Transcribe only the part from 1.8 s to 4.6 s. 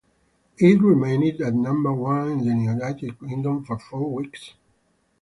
one in the United Kingdom for four weeks.